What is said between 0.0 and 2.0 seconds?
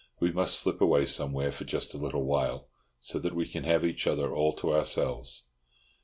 We must slip away somewhere for just a